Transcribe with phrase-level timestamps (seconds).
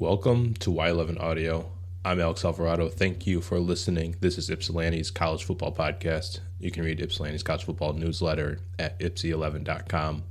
[0.00, 1.72] Welcome to Y11 Audio.
[2.04, 2.88] I'm Alex Alvarado.
[2.88, 4.14] Thank you for listening.
[4.20, 6.38] This is Ypsilanti's College Football Podcast.
[6.60, 10.22] You can read Ypsilanti's College Football newsletter at ypsi11.com.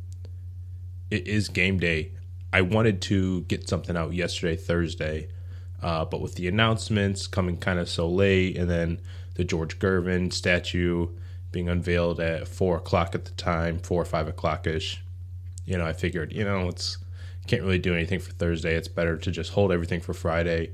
[1.11, 2.13] It is game day.
[2.53, 5.27] I wanted to get something out yesterday, Thursday,
[5.83, 9.01] uh, but with the announcements coming kind of so late and then
[9.33, 11.09] the George Gervin statue
[11.51, 15.03] being unveiled at 4 o'clock at the time, 4 or 5 o'clock ish,
[15.65, 16.99] you know, I figured, you know, it's
[17.47, 18.75] can't really do anything for Thursday.
[18.75, 20.73] It's better to just hold everything for Friday,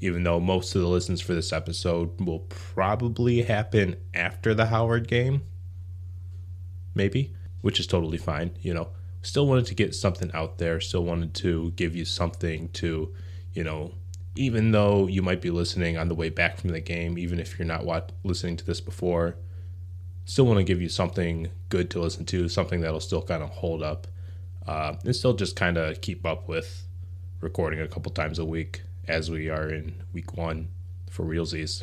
[0.00, 5.08] even though most of the listens for this episode will probably happen after the Howard
[5.08, 5.42] game.
[6.94, 8.52] Maybe, which is totally fine.
[8.60, 8.88] You know,
[9.22, 13.14] still wanted to get something out there, still wanted to give you something to,
[13.54, 13.94] you know,
[14.36, 17.58] even though you might be listening on the way back from the game, even if
[17.58, 19.36] you're not watch- listening to this before,
[20.24, 23.50] still want to give you something good to listen to, something that'll still kind of
[23.50, 24.06] hold up
[24.70, 26.86] uh, and still just kind of keep up with
[27.40, 30.68] recording a couple times a week as we are in week one
[31.10, 31.82] for realsies.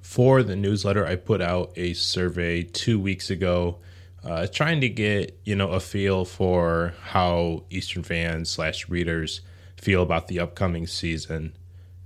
[0.00, 3.80] For the newsletter, I put out a survey two weeks ago,
[4.22, 9.40] uh, trying to get you know a feel for how Eastern fans slash readers
[9.76, 11.56] feel about the upcoming season.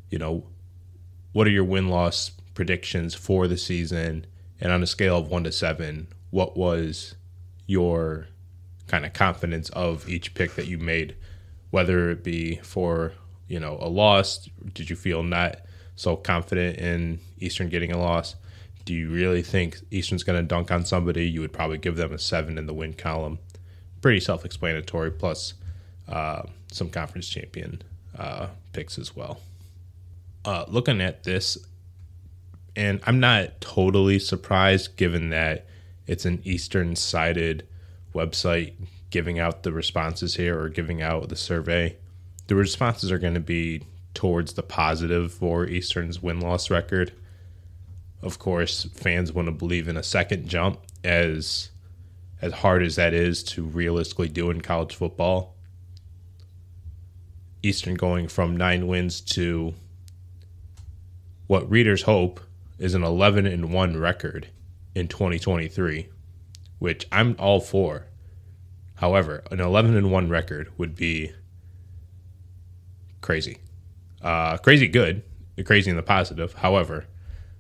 [0.09, 0.47] You know,
[1.33, 4.25] what are your win loss predictions for the season?
[4.59, 7.15] And on a scale of one to seven, what was
[7.67, 8.29] your
[8.87, 11.17] kind of confidence of each pick that you made,
[11.71, 13.13] whether it be for
[13.49, 14.49] you know a loss.
[14.75, 15.61] Did you feel not
[15.97, 18.37] so confident in Eastern getting a loss?
[18.85, 21.29] Do you really think Eastern's going to dunk on somebody?
[21.29, 23.41] You would probably give them a seven in the win column.
[24.01, 25.11] Pretty self-explanatory.
[25.11, 25.55] Plus
[26.09, 27.83] uh, some conference champion
[28.17, 29.41] uh, picks as well.
[30.45, 31.59] Uh, looking at this,
[32.77, 35.67] and I'm not totally surprised given that
[36.07, 37.67] it's an Eastern sided
[38.17, 38.75] website
[39.11, 41.97] giving out the responses here or giving out the survey,
[42.47, 43.83] the responses are going to be
[44.15, 47.13] towards the positive for Eastern's win loss record.
[48.23, 51.71] Of course, fans want to believe in a second jump as
[52.43, 55.55] as hard as that is to realistically do in college football.
[57.63, 59.75] Eastern going from 9 wins to
[61.47, 62.41] what readers hope
[62.79, 64.49] is an 11 and 1 record
[64.95, 66.09] in 2023
[66.79, 68.07] which I'm all for.
[68.97, 71.33] However, an 11 and 1 record would be
[73.21, 73.59] crazy.
[74.23, 75.23] Uh, crazy good,
[75.65, 76.55] crazy in the positive.
[76.55, 77.07] However,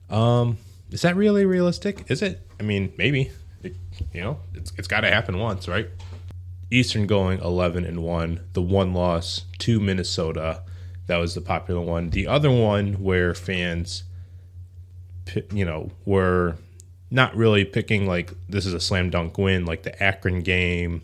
[0.09, 0.59] um,
[0.91, 2.10] is that really realistic?
[2.10, 2.41] Is it?
[2.59, 3.31] I mean, maybe.
[3.62, 3.76] It,
[4.12, 5.88] you know, it's, it's got to happen once, right?
[6.71, 10.62] Eastern going 11 and 1, the one loss to Minnesota.
[11.06, 12.10] That was the popular one.
[12.10, 14.05] The other one where fans,
[15.53, 16.56] you know, were
[17.11, 21.03] not really picking like this is a slam dunk win, like the Akron game,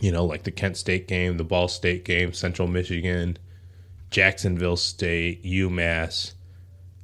[0.00, 3.36] you know, like the Kent State game, the Ball State game, Central Michigan,
[4.10, 6.32] Jacksonville State, UMass,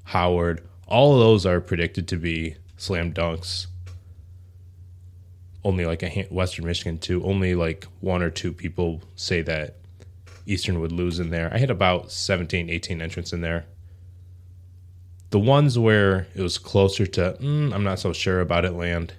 [0.05, 0.67] Howard.
[0.87, 3.67] All of those are predicted to be slam dunks.
[5.65, 7.23] Only like a Western Michigan too.
[7.25, 9.77] Only like one or two people say that
[10.47, 11.53] Eastern would lose in there.
[11.53, 13.67] I had about 17, 18 entrants in there.
[15.31, 19.15] The ones where it was closer to, mm, I'm not so sure about it land,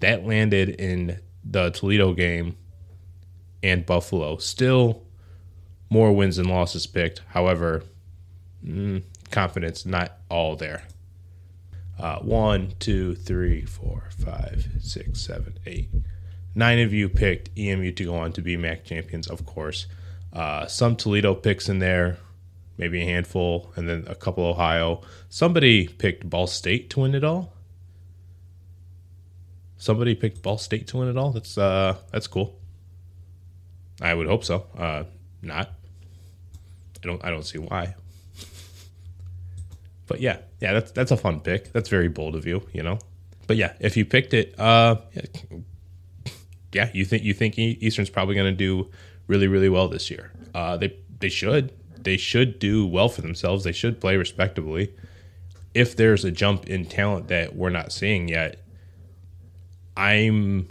[0.00, 2.56] that landed in the Toledo game
[3.62, 4.38] and Buffalo.
[4.38, 5.02] Still
[5.90, 7.22] more wins and losses picked.
[7.28, 7.84] However,
[8.64, 10.84] mm, confidence not all there.
[11.98, 15.88] Uh, one, two, three, four, five, six, seven, eight.
[16.54, 19.86] Nine of you picked EMU to go on to be MAC champions, of course.
[20.32, 22.18] Uh, some Toledo picks in there
[22.78, 25.02] maybe a handful, and then a couple Ohio.
[25.28, 27.52] Somebody picked Ball State to win it all.
[29.76, 31.32] Somebody picked Ball State to win it all.
[31.32, 32.58] That's uh, that's cool.
[34.00, 34.66] I would hope so.
[34.76, 35.04] Uh,
[35.42, 35.72] not.
[37.02, 37.24] I don't.
[37.24, 37.94] I don't see why.
[40.06, 41.72] but yeah, yeah, that's that's a fun pick.
[41.72, 42.98] That's very bold of you, you know.
[43.46, 44.96] But yeah, if you picked it, uh,
[46.72, 48.90] yeah, you think you think Eastern's probably going to do
[49.26, 50.32] really really well this year.
[50.54, 51.72] Uh, they they should
[52.08, 53.64] they should do well for themselves.
[53.64, 54.94] They should play respectably.
[55.74, 58.62] If there's a jump in talent that we're not seeing yet,
[59.94, 60.68] I'm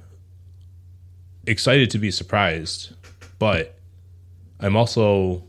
[1.45, 2.95] excited to be surprised,
[3.37, 3.77] but
[4.59, 5.43] I'm also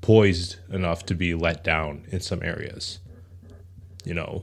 [0.00, 2.98] poised enough to be let down in some areas.
[4.04, 4.42] You know,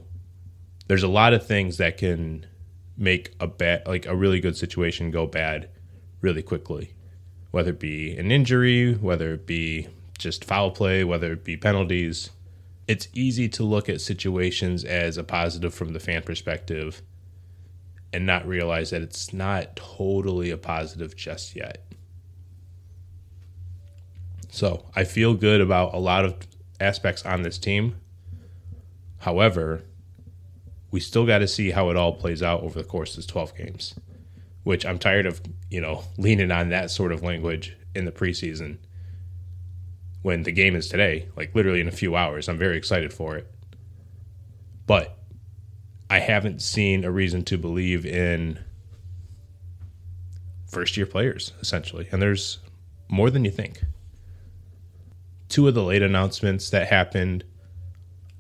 [0.88, 2.46] there's a lot of things that can
[2.96, 5.68] make a bad like a really good situation go bad
[6.22, 6.94] really quickly
[7.52, 12.32] whether it be an injury whether it be just foul play, whether it be penalties.
[12.88, 17.02] It's easy to look at situations as a positive from the fan perspective
[18.14, 21.84] and not realize that it's not totally a positive just yet.
[24.50, 26.36] So I feel good about a lot of
[26.80, 27.98] aspects on this team.
[29.20, 29.84] However,
[30.90, 33.58] we still got to see how it all plays out over the course of 12
[33.58, 33.96] games,
[34.64, 38.78] which I'm tired of, you know, leaning on that sort of language in the preseason
[40.28, 42.50] when the game is today, like literally in a few hours.
[42.50, 43.50] I'm very excited for it.
[44.86, 45.18] But
[46.10, 48.60] I haven't seen a reason to believe in
[50.70, 52.10] first year players, essentially.
[52.12, 52.60] And there's
[53.08, 53.80] more than you think.
[55.48, 57.46] Two of the late announcements that happened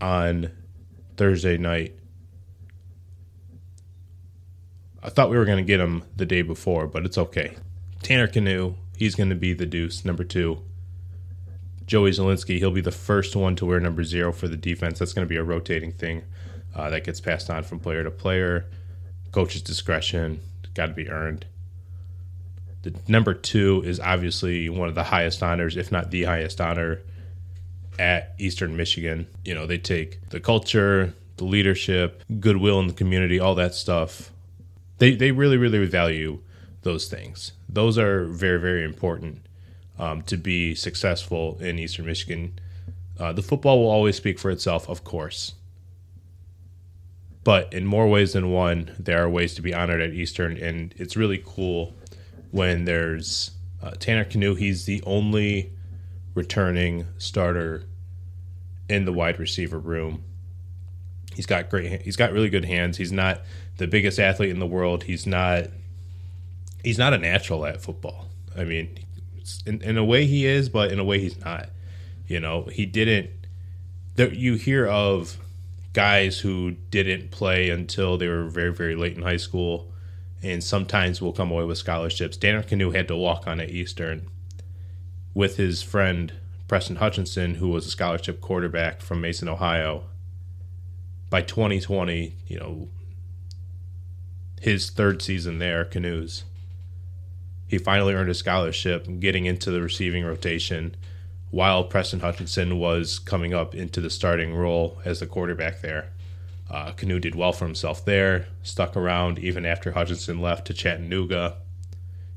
[0.01, 0.51] on
[1.16, 1.95] Thursday night.
[5.01, 7.56] I thought we were going to get him the day before, but it's okay.
[8.04, 10.63] Tanner Knue, he's going to be the deuce, number two.
[11.88, 15.00] Joey Zelinski, he'll be the first one to wear number zero for the defense.
[15.00, 16.24] That's going to be a rotating thing
[16.75, 18.66] uh, that gets passed on from player to player.
[19.31, 20.42] Coach's discretion,
[20.74, 21.45] got to be earned.
[22.84, 27.01] The number two is obviously one of the highest honors, if not the highest honor,
[27.98, 29.28] at Eastern Michigan.
[29.45, 34.31] You know, they take the culture, the leadership, goodwill in the community, all that stuff.
[34.98, 36.40] They they really really value
[36.81, 37.54] those things.
[37.69, 39.46] Those are very very important
[39.99, 42.59] um, to be successful in Eastern Michigan.
[43.19, 45.53] Uh, the football will always speak for itself, of course.
[47.44, 50.94] But in more ways than one, there are ways to be honored at Eastern, and
[50.97, 51.95] it's really cool
[52.51, 53.51] when there's
[53.81, 54.57] uh, Tanner Knue.
[54.57, 55.71] He's the only
[56.35, 57.83] returning starter
[58.89, 60.23] in the wide receiver room.
[61.35, 62.01] He's got great.
[62.01, 62.97] He's got really good hands.
[62.97, 63.41] He's not
[63.77, 65.03] the biggest athlete in the world.
[65.03, 65.67] He's not.
[66.83, 68.29] He's not a natural at football.
[68.57, 68.97] I mean,
[69.65, 71.69] in, in a way he is, but in a way he's not.
[72.27, 73.29] You know, he didn't.
[74.15, 75.38] There, you hear of
[75.94, 79.91] guys who didn't play until they were very, very late in high school,
[80.44, 82.38] and sometimes will come away with scholarships.
[82.38, 84.27] Tanner Knue had to walk on at Eastern
[85.33, 86.33] with his friend
[86.67, 90.03] Preston Hutchinson, who was a scholarship quarterback from Mason, Ohio.
[91.29, 92.89] By 2020, you know,
[94.61, 96.44] his third season there, Knue's,
[97.68, 100.96] he finally earned a scholarship, getting into the receiving rotation
[101.50, 106.12] while Preston Hutchinson was coming up into the starting role as the quarterback there.
[106.69, 111.56] Uh, Knue did well for himself there, stuck around even after Hutchinson left to Chattanooga,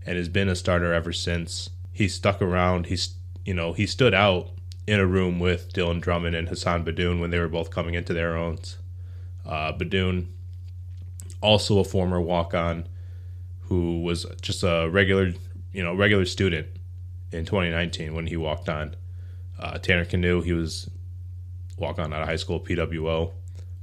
[0.06, 1.70] and has been a starter ever since.
[1.92, 2.86] He stuck around.
[2.86, 4.50] He's you know he stood out
[4.86, 8.12] in a room with Dylan Drummond and Hassan Beydoun when they were both coming into
[8.12, 8.58] their own.
[9.44, 10.26] Uh, Beydoun,
[11.40, 12.86] also a former walk-on,
[13.70, 15.32] who was just a regular
[15.72, 16.66] you know regular student
[17.32, 18.96] in 2019 when he walked on.
[19.58, 20.90] Uh, Tanner Knue, he was
[21.78, 23.32] walk on out of high school, PWO,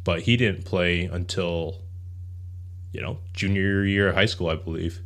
[0.04, 1.82] but he didn't play until,
[2.92, 5.02] you know, junior year of high school, I believe.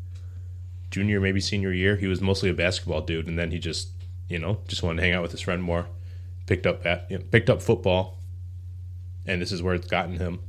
[0.89, 1.95] Junior, maybe senior year.
[1.95, 3.89] He was mostly a basketball dude, and then he just,
[4.27, 5.87] you know, just wanted to hang out with his friend more.
[6.47, 8.17] Picked up, you know, picked up football,
[9.25, 10.39] and this is where it's gotten him.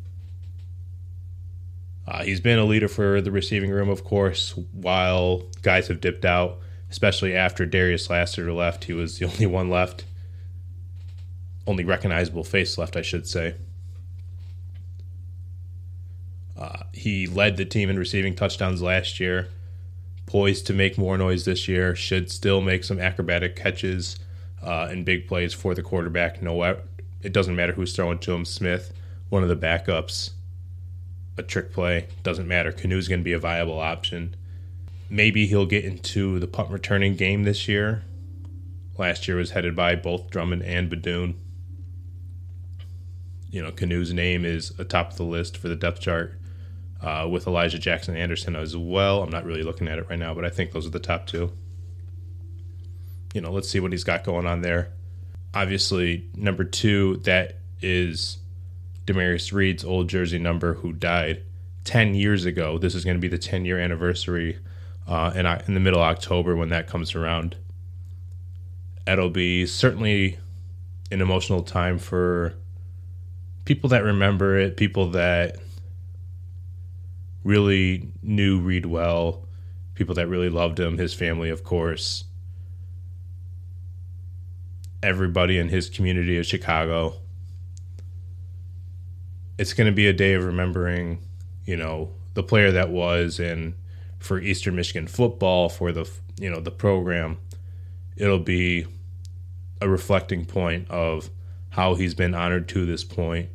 [2.06, 6.24] Uh, he's been a leader for the receiving room, of course, while guys have dipped
[6.24, 6.58] out
[6.92, 8.84] especially after Darius Lassiter left.
[8.84, 10.04] He was the only one left,
[11.66, 13.54] only recognizable face left, I should say.
[16.56, 19.48] Uh, he led the team in receiving touchdowns last year,
[20.26, 24.18] poised to make more noise this year, should still make some acrobatic catches
[24.62, 26.42] uh, and big plays for the quarterback.
[26.42, 26.62] No,
[27.22, 28.44] it doesn't matter who's throwing to him.
[28.44, 28.92] Smith,
[29.30, 30.32] one of the backups,
[31.36, 32.72] a trick play, doesn't matter.
[32.72, 34.36] Knue's going to be a viable option
[35.12, 38.02] maybe he'll get into the punt returning game this year.
[38.96, 41.34] Last year was headed by both Drummond and Beydoun.
[43.50, 46.38] You know, Knue's name is atop the list for the depth chart
[47.02, 49.22] uh, with Elijah Jackson Anderson as well.
[49.22, 51.26] I'm not really looking at it right now, but I think those are the top
[51.26, 51.52] two.
[53.34, 54.92] You know, let's see what he's got going on there.
[55.52, 58.38] Obviously, number two, that is
[59.06, 61.42] Demarius Reed's old jersey number, who died
[61.84, 62.78] 10 years ago.
[62.78, 64.58] This is going to be the 10 year anniversary
[65.06, 67.56] uh, in, in the middle of October when that comes around.
[69.06, 70.38] It'll be certainly
[71.10, 72.54] an emotional time for
[73.64, 75.56] people that remember it, people that
[77.44, 79.46] really knew Reed well,
[79.94, 82.24] people that really loved him, his family, of course,
[85.02, 87.16] everybody in his community of Chicago.
[89.62, 91.20] It's going to be a day of remembering,
[91.64, 93.74] you know, the player that was and
[94.18, 97.38] for Eastern Michigan football for the you know the program,
[98.16, 98.86] it'll be
[99.80, 101.30] a reflecting point of
[101.70, 103.50] how he's been honored to this point.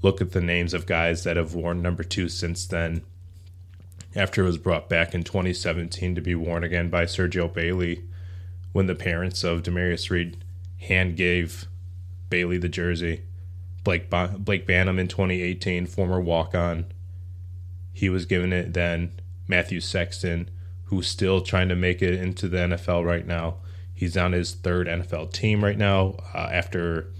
[0.00, 3.02] Look at the names of guys that have worn number two since then.
[4.16, 8.04] After it was brought back in 2017 to be worn again by Sergio Bailey,
[8.72, 10.42] when the parents of Demarius Reed
[10.78, 11.66] hand gave
[12.30, 13.24] Bailey the jersey.
[13.84, 16.86] Blake Blake Banham in 2018, former walk on.
[17.92, 19.12] He was given it then.
[19.48, 20.48] Matthew Sexton,
[20.84, 23.56] who's still trying to make it into the NFL right now.
[23.92, 27.12] He's on his third NFL team right now uh, after,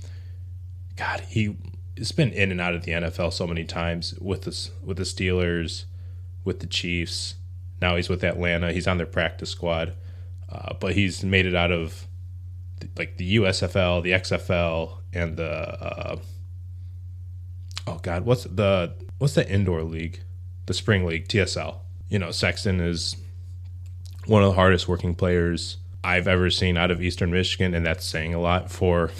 [0.97, 1.57] God, he
[1.99, 5.03] has been in and out of the NFL so many times with the, with the
[5.03, 5.85] Steelers,
[6.45, 7.35] with the Chiefs.
[7.83, 8.73] Now he's with Atlanta.
[8.73, 9.95] He's on their practice squad.
[10.49, 12.07] Uh, but he's made it out of
[12.97, 16.17] like the USFL, the XFL, and the uh,
[17.87, 20.21] oh god, what's the what's the indoor league?
[20.67, 21.77] The spring league, TSL.
[22.09, 23.17] You know, Sexton is
[24.27, 28.05] one of the hardest working players I've ever seen out of Eastern Michigan, and that's
[28.05, 29.11] saying a lot for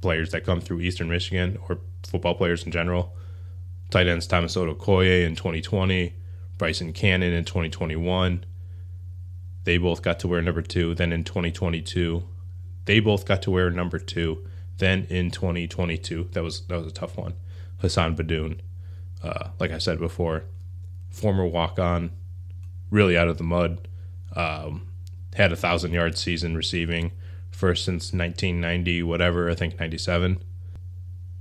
[0.00, 3.14] players that come through Eastern Michigan or football players in general.
[3.90, 6.14] Tight ends Thomas Odukoya in 2020,
[6.58, 8.44] Bryson Cannon in 2021.
[9.64, 10.94] They both got to wear number two.
[10.94, 12.24] Then in 2022,
[12.84, 14.44] they both got to wear number two.
[14.76, 17.34] Then in 2022, that was that was a tough one.
[17.84, 18.60] Hassan Beydoun,
[19.22, 20.44] uh, like I said before,
[21.10, 22.12] former walk on,
[22.90, 23.86] really out of the mud.
[24.34, 24.86] Um,
[25.34, 27.12] had a thousand yard season receiving,
[27.50, 30.42] first since 1990, whatever, I think 97.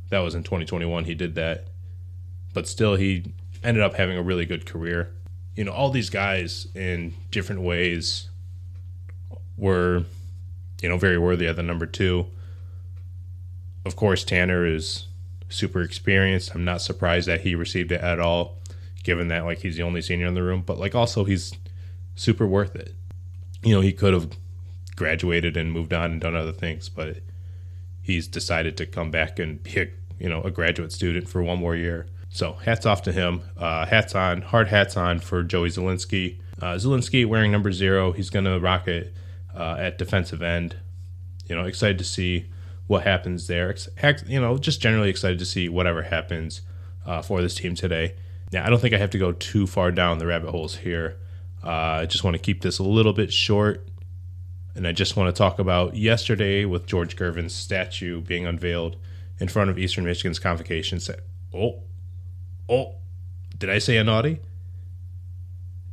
[0.09, 1.67] That was in 2021, he did that.
[2.53, 3.31] But still, he
[3.63, 5.11] ended up having a really good career.
[5.55, 8.27] You know, all these guys in different ways
[9.55, 10.03] were,
[10.81, 12.25] you know, very worthy of the number two.
[13.85, 15.07] Of course, Tanner is
[15.49, 16.53] super experienced.
[16.53, 18.59] I'm not surprised that he received it at all,
[19.03, 20.63] given that like he's the only senior in the room.
[20.65, 21.53] But like also he's
[22.15, 22.93] super worth it.
[23.63, 24.31] You know, he could have
[24.95, 27.17] graduated and moved on and done other things, but
[28.01, 29.87] he's decided to come back and be a,
[30.19, 32.07] you know a graduate student for one more year.
[32.29, 33.41] So hats off to him.
[33.57, 36.39] Uh, hats on, hard hats on for Joey Zelinski.
[36.61, 38.11] Uh, Zelinski wearing number zero.
[38.11, 39.13] He's to rock it
[39.55, 40.75] uh, at defensive end.
[41.47, 42.47] You know, excited to see
[42.87, 43.75] what happens there.
[44.27, 46.61] You know, just generally excited to see whatever happens
[47.05, 48.15] uh, for this team today.
[48.51, 51.17] Now, I don't think I have to go too far down the rabbit holes here.
[51.63, 51.69] Uh,
[52.01, 53.87] I just want to keep this a little bit short.
[54.75, 58.97] And I just want to talk about yesterday with George Gervin's statue being unveiled
[59.39, 60.99] in front of Eastern Michigan's convocation.
[61.53, 61.83] Oh,
[62.67, 62.95] oh,
[63.57, 64.39] did I say a naughty?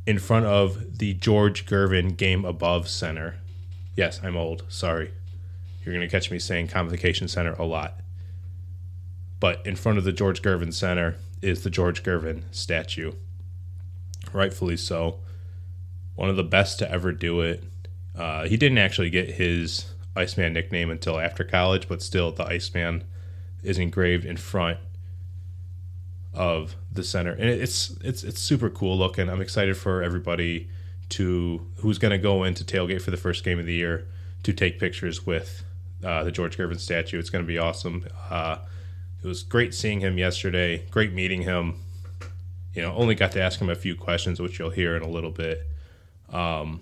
[0.07, 3.35] In front of the George Gervin Game Above Center.
[3.95, 4.63] Yes, I'm old.
[4.67, 5.13] Sorry.
[5.83, 7.99] You're going to catch me saying Convocation Center a lot.
[9.39, 13.13] But in front of the George Gervin Center is the George Gervin statue.
[14.31, 15.19] Rightfully so.
[16.15, 17.63] One of the best to ever do it.
[18.15, 19.85] Uh, he didn't actually get his
[20.15, 23.05] Iceman nickname until after college, but still, the Iceman
[23.63, 24.77] is engraved in front
[26.33, 29.29] of the center, and it's it's it's super cool looking.
[29.29, 30.69] I'm excited for everybody
[31.09, 34.07] to who's going to go into tailgate for the first game of the year
[34.43, 35.63] to take pictures with
[36.03, 37.19] uh, the George Gervin statue.
[37.19, 38.05] It's going to be awesome.
[38.29, 38.57] Uh,
[39.23, 40.85] it was great seeing him yesterday.
[40.89, 41.75] Great meeting him.
[42.73, 45.09] You know, only got to ask him a few questions, which you'll hear in a
[45.09, 45.67] little bit.
[46.29, 46.81] Um,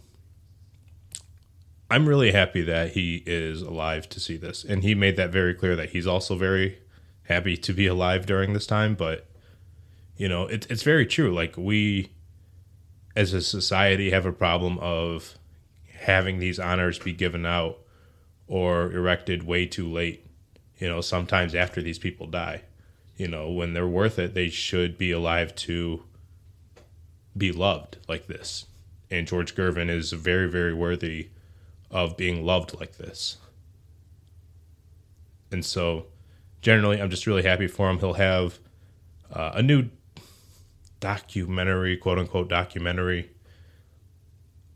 [1.90, 5.56] I'm really happy that he is alive to see this, and he made that very
[5.56, 6.78] clear that he's also very
[7.24, 8.94] happy to be alive during this time.
[8.94, 9.26] But
[10.16, 11.34] you know, it, it's very true.
[11.34, 12.12] Like we,
[13.16, 15.36] as a society, have a problem of
[16.02, 17.80] having these honors be given out
[18.50, 20.25] or erected way too late.
[20.79, 22.63] You know, sometimes after these people die.
[23.15, 26.03] You know, when they're worth it, they should be alive to
[27.38, 28.65] be loved like this.
[29.12, 31.29] And George Gervin is very, very worthy
[31.91, 33.38] of being loved like this.
[35.51, 36.06] And so,
[36.62, 38.00] generally, I'm just really happy for him.
[38.00, 38.60] He'll have
[39.34, 39.89] uh, a new
[41.00, 43.32] documentary, quote unquote, documentary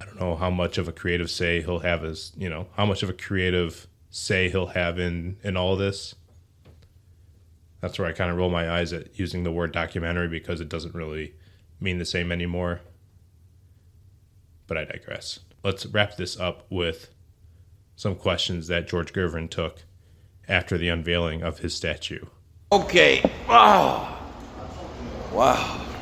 [0.04, 2.86] I don't know how much of a creative say he'll have as you know how
[2.86, 6.16] much of a creative say he'll have in in all this.
[7.80, 10.68] That's where I kind of roll my eyes at using the word documentary because it
[10.68, 11.36] doesn't really
[11.80, 12.82] mean the same anymore.
[14.68, 15.40] But I digress.
[15.64, 17.14] Let's wrap this up with
[17.96, 19.84] some questions that George Gervin took
[20.50, 22.26] after the unveiling of his statue.
[22.72, 23.22] Okay.
[23.48, 24.20] Oh.
[25.32, 25.93] Wow.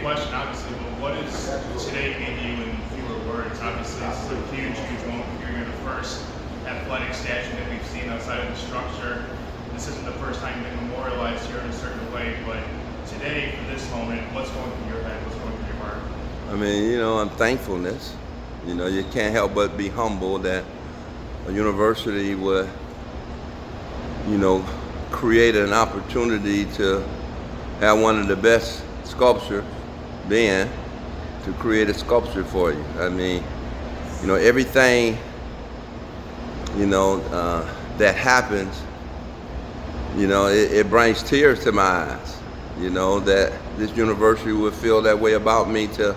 [0.00, 3.58] Question, obviously, but what is today mean to you in fewer words?
[3.60, 5.26] Obviously, this is a huge, huge moment.
[5.40, 6.24] You're the first
[6.66, 9.24] athletic statue that we've seen outside of the structure.
[9.72, 12.62] This isn't the first time you've been memorialized here in a certain way, but
[13.08, 15.24] today, for this moment, what's going through your head?
[15.26, 15.98] What's going through your heart?
[16.50, 18.14] I mean, you know, I'm thankfulness.
[18.66, 20.64] You know, you can't help but be humble that
[21.48, 22.68] a university would,
[24.28, 24.64] you know,
[25.10, 27.02] create an opportunity to
[27.80, 29.64] have one of the best sculpture
[30.28, 30.70] then
[31.44, 32.84] to create a sculpture for you.
[32.98, 33.42] I mean,
[34.20, 35.18] you know, everything,
[36.76, 37.68] you know, uh,
[37.98, 38.80] that happens,
[40.16, 42.38] you know, it, it brings tears to my eyes.
[42.80, 46.14] You know, that this university would feel that way about me to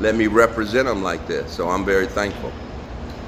[0.00, 1.50] let me represent them like this.
[1.52, 2.50] So I'm very thankful.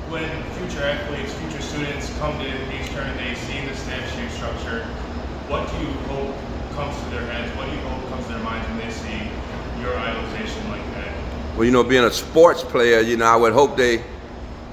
[0.09, 0.23] When
[0.55, 2.47] future athletes, future students come to
[2.81, 4.85] Eastern and they see the statue structure,
[5.49, 6.35] what do you hope
[6.75, 7.51] comes to their heads?
[7.57, 9.06] What do you hope comes to their minds when they see
[9.87, 11.15] your idolization like that?
[11.55, 14.03] Well, you know, being a sports player, you know, I would hope they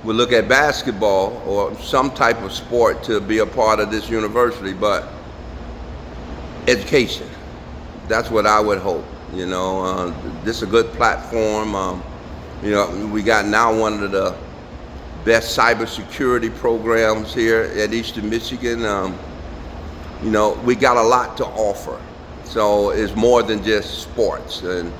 [0.03, 4.09] would look at basketball or some type of sport to be a part of this
[4.09, 5.07] university, but
[6.67, 7.29] education.
[8.07, 9.05] That's what I would hope.
[9.33, 11.75] You know, uh, this is a good platform.
[11.75, 12.03] Um,
[12.61, 14.35] you know, we got now one of the
[15.23, 18.83] best cybersecurity programs here at Eastern Michigan.
[18.85, 19.17] Um,
[20.21, 21.99] you know, we got a lot to offer.
[22.45, 24.61] So it's more than just sports.
[24.63, 24.91] And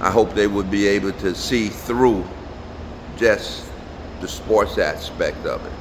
[0.00, 2.24] I hope they would be able to see through
[3.16, 3.70] just
[4.20, 5.72] the sports aspect of it.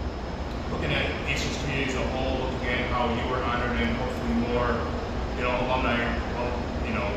[0.71, 4.33] Looking at Eastern's community as a whole, looking at how you were honored and hopefully
[4.53, 4.69] more,
[5.37, 5.97] you know, alumni,
[6.87, 7.07] you know,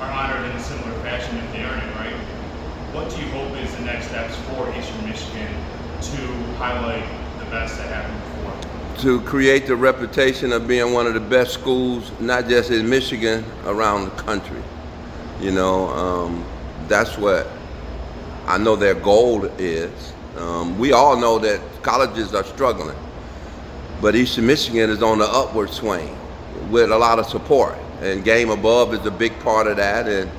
[0.00, 2.14] are honored in a similar fashion if they earn it, right?
[2.94, 5.48] What do you hope is the next steps for Eastern Michigan
[6.12, 6.16] to
[6.58, 7.04] highlight
[7.38, 8.23] the best that happened?
[9.00, 13.44] To create the reputation of being one of the best schools, not just in Michigan,
[13.66, 14.62] around the country.
[15.40, 16.44] You know, um,
[16.88, 17.46] that's what
[18.46, 20.14] I know their goal is.
[20.38, 22.96] Um, we all know that colleges are struggling,
[24.00, 26.16] but Eastern Michigan is on the upward swing
[26.70, 30.30] with a lot of support, and Game Above is a big part of that, and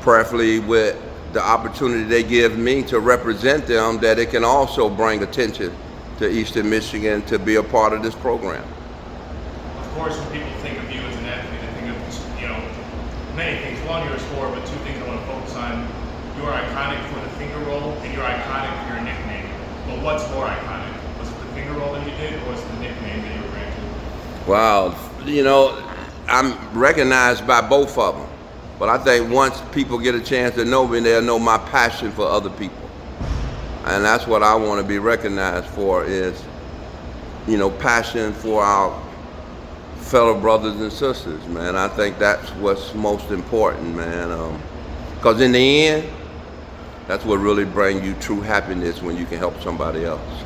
[0.00, 1.00] preferably with
[1.32, 5.72] the opportunity they give me to represent them, that it can also bring attention
[6.18, 8.64] to Eastern Michigan to be a part of this program.
[9.78, 12.60] Of course, when people think of you as an athlete, they think of you know
[13.36, 13.78] many things.
[13.86, 15.86] One, you're a scorer, but two things I want to focus on.
[16.36, 19.50] You're iconic for the finger roll, and you're iconic for your nickname.
[19.86, 21.18] But what's more iconic?
[21.18, 23.42] Was it the finger roll that you did, or was it the nickname that you
[23.42, 24.48] were granted?
[24.48, 25.82] Wow, you know,
[26.28, 28.28] I'm recognized by both of them.
[28.78, 32.10] But I think once people get a chance to know me, they'll know my passion
[32.10, 32.85] for other people.
[33.86, 36.42] And that's what I want to be recognized for is,
[37.46, 39.02] you know, passion for our
[39.98, 41.76] fellow brothers and sisters, man.
[41.76, 44.28] I think that's what's most important, man.
[45.14, 46.08] Because um, in the end,
[47.06, 50.44] that's what really brings you true happiness when you can help somebody else.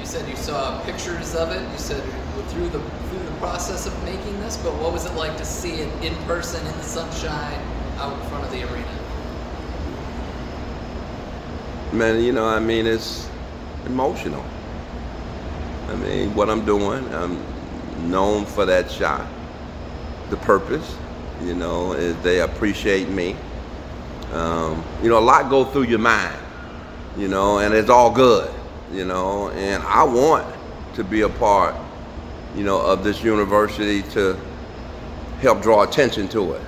[0.00, 1.62] You said you saw pictures of it.
[1.70, 2.02] You said
[2.48, 5.74] through the through the process of making this, but what was it like to see
[5.74, 7.60] it in person in the sunshine
[7.98, 8.99] out in front of the arena?
[11.92, 13.28] Man, you know, I mean, it's
[13.86, 14.44] emotional.
[15.88, 17.42] I mean, what I'm doing, I'm
[18.08, 19.26] known for that shot.
[20.30, 20.96] The purpose,
[21.42, 23.34] you know, is they appreciate me.
[24.32, 26.38] Um, you know, a lot go through your mind,
[27.16, 28.54] you know, and it's all good,
[28.92, 30.46] you know, and I want
[30.94, 31.74] to be a part,
[32.54, 34.38] you know, of this university to
[35.40, 36.62] help draw attention to it.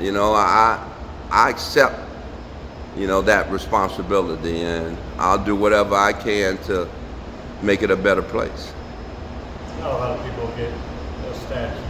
[0.00, 0.82] You know, I
[1.30, 2.00] I accept,
[2.96, 6.88] you know, that responsibility, and I'll do whatever I can to
[7.62, 8.72] make it a better place.
[9.80, 11.80] Not a lot of people get a statue,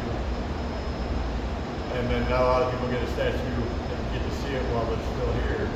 [1.92, 4.62] and then not a lot of people get a statue and get to see it
[4.72, 5.66] while it's still here.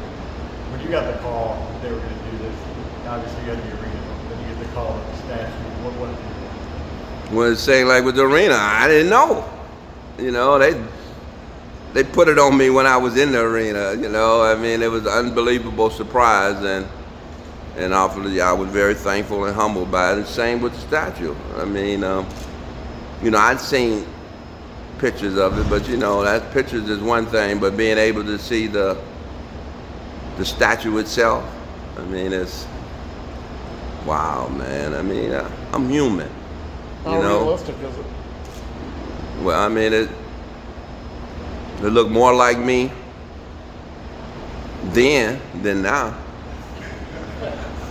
[0.72, 2.56] When you got the call that they were going to do this,
[3.06, 5.52] obviously you got the arena, then you get the call of the statue.
[5.84, 7.36] What you?
[7.36, 9.44] When it's saying like with the arena, I didn't know.
[10.18, 10.72] You know, they
[11.94, 13.94] they put it on me when I was in the arena.
[13.94, 16.86] You know, I mean, it was an unbelievable surprise, and
[17.76, 20.18] and awfully, I was very thankful and humbled by it.
[20.18, 21.34] And same with the statue.
[21.56, 22.28] I mean, um,
[23.22, 24.04] you know, I'd seen
[24.98, 28.38] pictures of it, but you know, that pictures is one thing, but being able to
[28.38, 29.00] see the
[30.36, 31.44] the statue itself,
[31.96, 32.66] I mean, it's
[34.04, 34.94] wow, man.
[34.94, 36.30] I mean, I, I'm human.
[37.04, 38.06] How you know, realistic is it?
[39.42, 40.10] well, I mean, it
[41.78, 42.90] it look more like me
[44.92, 46.16] then than now.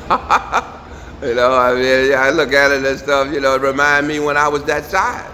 [1.22, 4.20] you know, I mean, I look at it and stuff, you know, it remind me
[4.20, 5.32] when I was that size.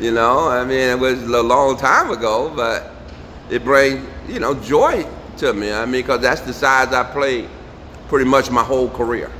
[0.00, 2.92] You know, I mean, it was a long time ago, but
[3.50, 5.06] it brings, you know, joy
[5.38, 5.72] to me.
[5.72, 7.48] I mean, because that's the size I played
[8.08, 9.30] pretty much my whole career.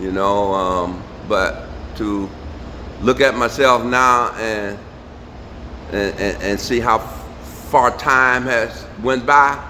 [0.00, 2.28] You know, um, but to
[3.02, 4.78] look at myself now and
[5.92, 6.98] and, and, and see how
[7.66, 9.60] far time has went by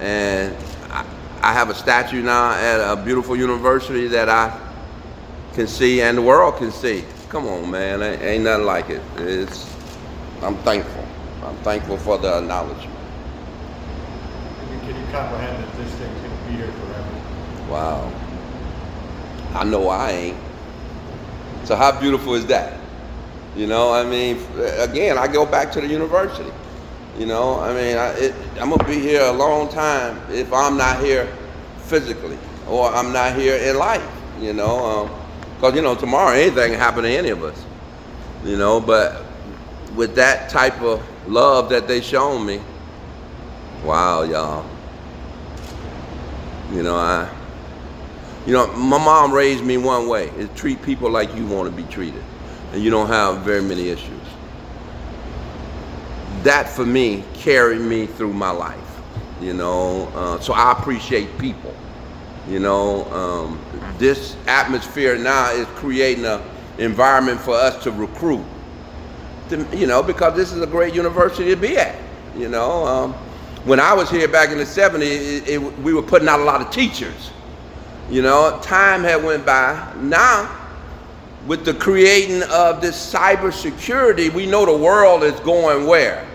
[0.00, 0.56] and
[0.90, 1.06] I,
[1.42, 4.58] I have a statue now at a beautiful university that I
[5.54, 7.04] can see and the world can see.
[7.28, 9.02] Come on, man, ain't, ain't nothing like it.
[9.16, 9.72] It's,
[10.42, 11.06] I'm thankful.
[11.44, 12.98] I'm thankful for the acknowledgement.
[14.82, 17.70] Can you comprehend that this thing's to be here forever?
[17.70, 18.12] Wow.
[19.54, 20.38] I know I ain't.
[21.64, 22.80] So how beautiful is that?
[23.56, 24.38] You know, I mean,
[24.78, 26.50] again, I go back to the university.
[27.18, 30.76] You know, I mean, I, it, I'm gonna be here a long time if I'm
[30.76, 31.26] not here
[31.78, 34.06] physically or I'm not here in life.
[34.40, 35.10] You know,
[35.56, 37.60] because um, you know tomorrow anything can happen to any of us.
[38.44, 39.24] You know, but
[39.96, 42.60] with that type of love that they shown me,
[43.84, 44.64] wow, y'all.
[46.72, 47.28] You know, I
[48.46, 51.76] you know, my mom raised me one way: is treat people like you want to
[51.76, 52.22] be treated,
[52.72, 54.27] and you don't have very many issues.
[56.42, 59.00] That for me carried me through my life.
[59.40, 61.74] You know, uh, so I appreciate people.
[62.48, 63.60] You know, um,
[63.98, 66.40] this atmosphere now is creating an
[66.78, 68.44] environment for us to recruit.
[69.50, 71.96] To, you know, because this is a great university to be at.
[72.36, 73.12] You know, um,
[73.64, 76.44] when I was here back in the '70s, it, it, we were putting out a
[76.44, 77.30] lot of teachers
[78.10, 79.92] you know, time had went by.
[79.96, 80.56] Now,
[81.46, 86.26] with the creating of this cybersecurity, we know the world is going where?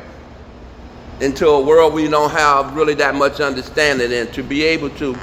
[1.20, 5.16] Into a world we don't have really that much understanding and To be able to,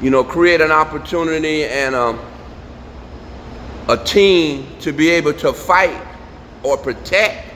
[0.00, 2.20] you know, create an opportunity and um,
[3.88, 6.00] a team to be able to fight
[6.62, 7.48] or protect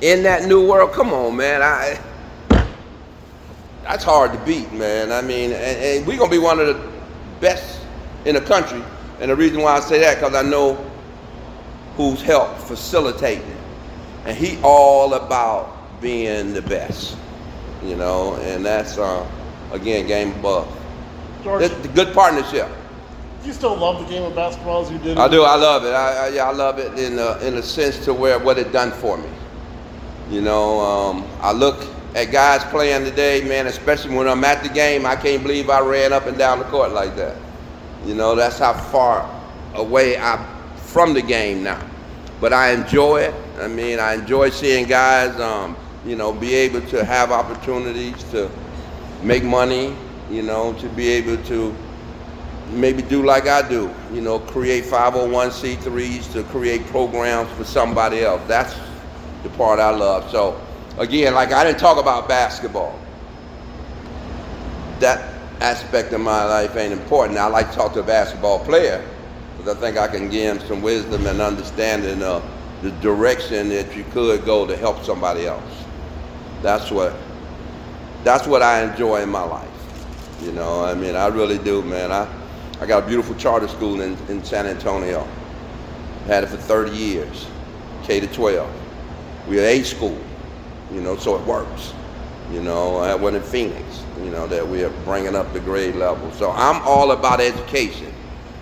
[0.00, 0.92] in that new world.
[0.92, 1.62] Come on, man.
[1.62, 2.00] I
[3.82, 5.10] that's hard to beat, man.
[5.10, 6.92] I mean, and, and we're gonna be one of the
[7.40, 7.80] best
[8.26, 8.82] in the country.
[9.20, 10.74] And the reason why I say that, because I know
[11.96, 13.56] who's helped facilitating it.
[14.26, 17.16] And he all about being the best,
[17.82, 19.28] you know, and that's, uh,
[19.72, 20.68] again, game above.
[21.42, 22.68] George, it's a good partnership.
[23.42, 25.16] Do you still love the game of basketball as you did?
[25.16, 25.42] I do.
[25.42, 25.90] I love it.
[25.90, 28.72] I, I, yeah, I love it in a, in a sense to where what it
[28.72, 29.28] done for me.
[30.30, 34.68] You know, um, I look at guys playing today, man, especially when I'm at the
[34.68, 37.36] game, I can't believe I ran up and down the court like that.
[38.04, 39.28] You know, that's how far
[39.74, 40.44] away I'm
[40.76, 41.80] from the game now.
[42.40, 43.34] But I enjoy it.
[43.60, 45.76] I mean, I enjoy seeing guys, um,
[46.08, 48.50] you know, be able to have opportunities to
[49.22, 49.94] make money,
[50.30, 51.74] you know, to be able to
[52.70, 58.40] maybe do like I do, you know, create 501c3s to create programs for somebody else.
[58.46, 58.74] That's
[59.42, 60.30] the part I love.
[60.30, 60.60] So,
[60.98, 62.98] again, like I didn't talk about basketball.
[65.00, 67.38] That aspect of my life ain't important.
[67.38, 69.04] I like to talk to a basketball player
[69.56, 72.44] because I think I can give him some wisdom and understanding of
[72.82, 75.77] the direction that you could go to help somebody else.
[76.62, 77.14] That's what
[78.24, 79.68] that's what I enjoy in my life.
[80.42, 82.12] You know, I mean, I really do, man.
[82.12, 82.28] I,
[82.80, 85.26] I got a beautiful charter school in, in San Antonio.
[86.26, 87.46] Had it for 30 years,
[88.04, 88.70] K to 12.
[89.48, 90.18] We're a school
[90.92, 91.92] you know, so it works.
[92.50, 95.96] You know, I went in Phoenix, you know, that we are bringing up the grade
[95.96, 96.30] level.
[96.32, 98.12] So I'm all about education.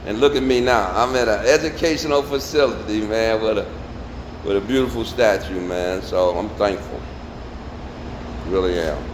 [0.07, 0.91] And look at me now.
[0.95, 3.67] I'm at an educational facility, man, with a
[4.45, 6.03] with a beautiful statue, man.
[6.03, 6.96] So I'm thankful.
[8.49, 9.07] Really am.